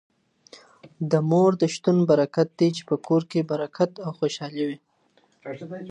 [1.11, 4.77] د مور د شتون برکت دی چي په کور کي برکت او خوشالي وي.